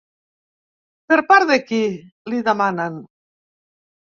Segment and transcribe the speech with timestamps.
[1.13, 1.81] Per part de qui?,
[2.33, 2.99] li demanen.